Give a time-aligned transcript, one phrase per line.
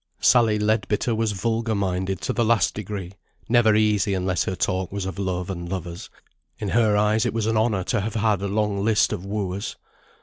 [0.19, 3.11] Sally Leadbitter was vulgar minded to the last degree;
[3.47, 6.09] never easy unless her talk was of love and lovers;
[6.57, 9.75] in her eyes it was an honour to have had a long list of wooers.